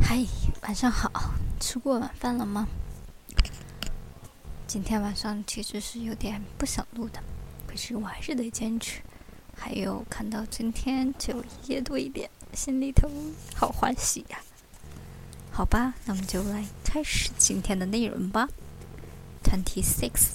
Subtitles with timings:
[0.00, 0.24] 嗨，
[0.62, 1.10] 晚上好，
[1.60, 2.66] 吃过晚饭了吗？
[4.66, 7.22] 今天晚上其实是有点不想录的，
[7.66, 9.00] 可是我还是得坚持。
[9.54, 13.10] 还有看到今天只有一页多一点，心里头
[13.54, 14.38] 好欢喜呀。
[15.50, 18.48] 好吧，那我们就来开始今天的内容吧。
[19.42, 20.34] Twenty six,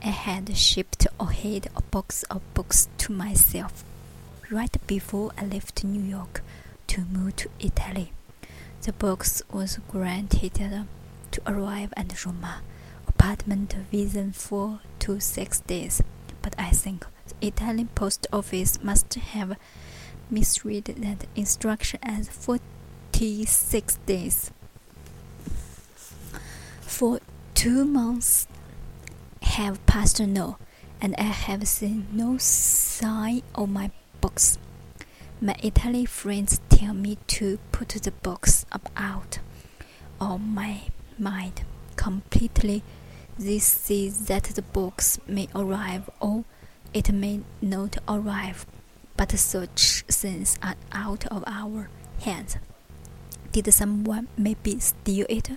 [0.00, 3.70] I had shipped ahead a box of books to myself
[4.50, 6.42] right before I left New York
[6.88, 8.08] to move to Italy.
[8.86, 10.54] The box was granted
[11.32, 12.62] to arrive at Roma
[13.08, 16.00] apartment within four to six days,
[16.40, 19.56] but I think the Italian post office must have
[20.30, 24.52] misread that instruction as 46 days.
[26.82, 27.18] For
[27.54, 28.46] two months
[29.42, 30.58] have passed now,
[31.00, 34.58] and I have seen no sign of my box.
[35.38, 39.38] My Italian friends tell me to put the box up out
[40.18, 40.84] of my
[41.18, 41.60] mind
[41.94, 42.82] completely.
[43.38, 46.44] They say that the box may arrive or
[46.94, 48.64] it may not arrive,
[49.18, 51.90] but such things are out of our
[52.22, 52.56] hands.
[53.52, 55.50] Did someone maybe steal it?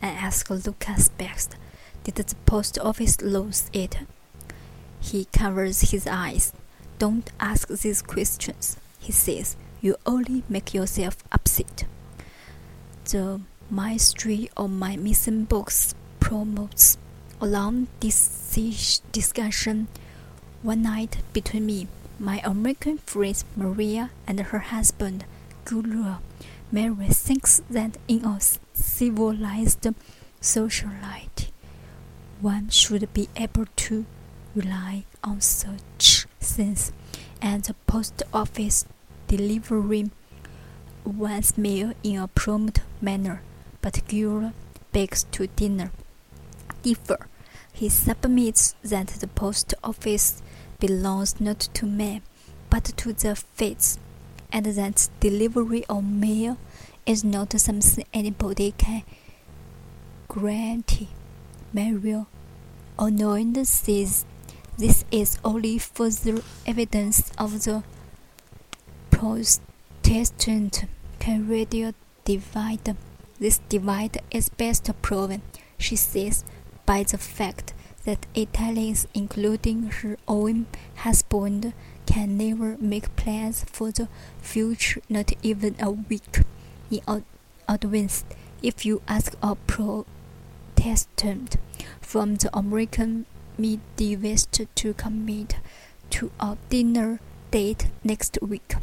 [0.00, 1.56] I asked Lucas Best.
[2.04, 3.98] Did the post office lose it?
[5.00, 6.52] He covers his eyes.
[7.00, 11.84] Don't ask these questions he says, you only make yourself upset.
[13.04, 13.40] The
[13.70, 16.98] mystery of my missing books promotes
[17.40, 19.86] a long dis- discussion
[20.62, 21.86] one night between me,
[22.18, 25.24] my American friend Maria, and her husband,
[25.68, 26.18] Giulio.
[26.72, 28.40] Mary thinks that in a
[28.74, 29.86] civilized
[30.40, 31.52] society,
[32.40, 34.04] one should be able to
[34.56, 36.90] rely on such things
[37.40, 38.84] and the post office
[39.28, 40.10] delivering
[41.04, 43.42] one's meal in a prompt manner,
[43.80, 44.52] but Gura
[44.92, 45.90] begs to dinner.
[46.82, 47.28] Differ.
[47.72, 50.42] He submits that the post office
[50.80, 52.22] belongs not to man,
[52.70, 53.98] but to the fates,
[54.50, 56.58] and that delivery of mail
[57.04, 59.02] is not something anybody can
[60.28, 61.06] grant.
[61.72, 62.26] Mario,
[62.98, 64.24] annoyed, says
[64.78, 67.82] this is only further evidence of the
[69.16, 70.84] Protestant
[71.18, 71.94] Canadian
[72.26, 72.94] divide.
[73.40, 75.40] This divide is best proven,
[75.78, 76.44] she says,
[76.84, 77.72] by the fact
[78.04, 80.66] that Italians, including her own
[80.96, 81.72] husband,
[82.04, 84.06] can never make plans for the
[84.42, 86.40] future, not even a week
[86.90, 87.24] in
[87.66, 88.22] advance.
[88.62, 91.56] If you ask a Protestant
[92.02, 93.24] from the American
[93.56, 95.56] Midwest to commit
[96.10, 97.18] to a dinner
[97.50, 98.74] date next week,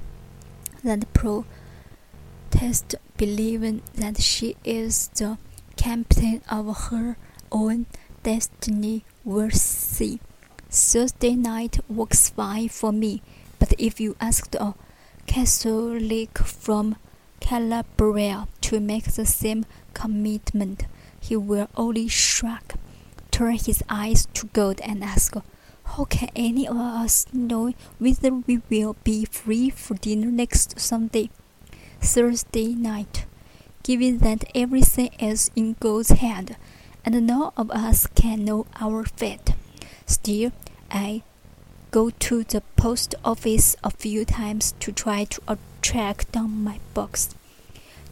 [0.83, 5.37] that protest believing that she is the
[5.75, 7.17] captain of her
[7.51, 7.85] own
[8.23, 10.19] destiny will see.
[10.69, 13.21] Thursday night works fine for me,
[13.59, 14.73] but if you asked a
[15.27, 16.95] Catholic from
[17.39, 20.85] Calabria to make the same commitment,
[21.19, 22.73] he will only shrug,
[23.31, 25.35] turn his eyes to God, and ask,
[25.95, 31.29] how can any of us know whether we will be free for dinner next Sunday?
[32.01, 33.25] Thursday night.
[33.83, 36.55] Given that everything is in God's hand,
[37.05, 39.53] and none of us can know our fate.
[40.07, 40.51] Still,
[40.89, 41.21] I
[41.91, 46.79] go to the post office a few times to try to uh, track down my
[46.95, 47.35] box.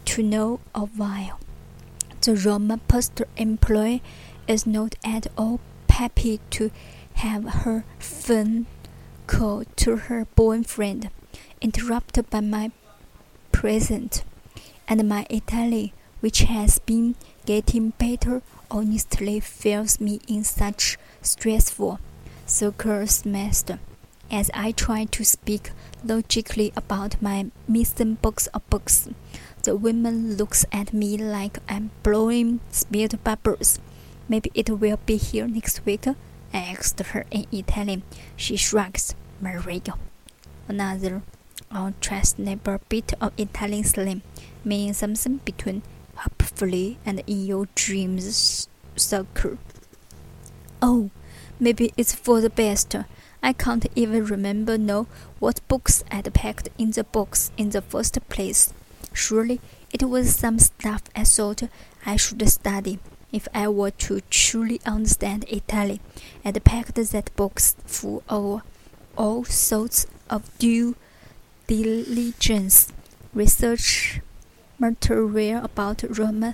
[0.06, 1.40] To no avail.
[2.22, 4.04] The Roman postal employee
[4.48, 5.60] is not at all
[5.90, 6.72] happy to
[7.22, 8.66] have her phone
[9.28, 11.08] call to her boyfriend
[11.62, 12.72] interrupted by my
[13.52, 14.24] present
[14.88, 17.14] and my Italian, which has been
[17.46, 22.00] getting better, honestly fills me in such stressful
[22.48, 23.78] circumstances.
[24.32, 25.72] As I try to speak
[26.04, 29.08] logically about my missing box of books,
[29.62, 33.78] the woman looks at me like I'm blowing spilled bubbles.
[34.28, 36.08] Maybe it will be here next week.
[36.54, 38.04] I asked her in Italian.
[38.36, 39.16] She shrugs.
[39.40, 39.98] Mario.
[40.68, 41.24] Another
[41.72, 44.22] untranslatable bit of Italian slang,
[44.64, 45.82] meaning something between
[46.16, 49.58] hopefully and in your dreams circle.
[50.82, 51.10] Oh,
[51.60, 52.96] maybe it's for the best.
[53.44, 55.08] I can't even remember now
[55.40, 58.74] what books I'd packed in the box in the first place.
[59.14, 59.60] Surely
[59.92, 61.64] it was some stuff I thought
[62.06, 63.00] I should study
[63.32, 66.02] if I were to truly understand Italy.
[66.44, 68.62] I'd packed that box full of
[69.18, 70.96] all sorts of due
[71.68, 72.92] diligence,
[73.34, 74.22] research
[74.80, 76.54] material about Rome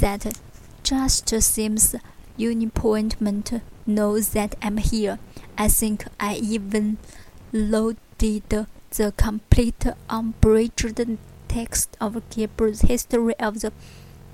[0.00, 0.38] that
[0.82, 1.94] just seems
[2.38, 5.18] unipointment knows that I'm here.
[5.56, 6.98] I think I even
[7.52, 11.18] loaded the complete unabridged
[11.48, 13.72] text of Gibbon's History of the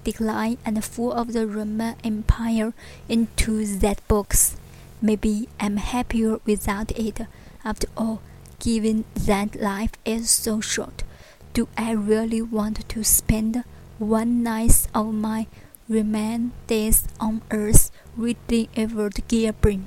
[0.04, 2.72] decline and fall of the Roman Empire
[3.08, 4.56] into that box.
[5.00, 7.26] Maybe I'm happier without it.
[7.64, 8.20] After all,
[8.58, 11.02] given that life is so short,
[11.52, 13.64] do I really want to spend
[13.98, 15.46] one night of my
[15.88, 19.86] remaining days on earth reading Edward Gibbon？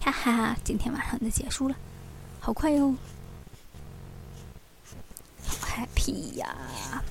[0.00, 1.76] 哈哈，今天晚上就结束了，
[2.40, 2.94] 好快哟！
[5.44, 5.86] 好 ha!
[6.36, 7.02] 呀！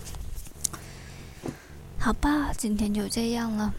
[2.05, 3.73] 好吧，今天就这样了，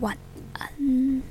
[0.00, 0.16] 晚
[0.54, 1.22] 安。